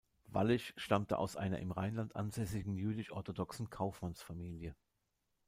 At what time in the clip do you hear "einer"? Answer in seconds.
1.35-1.59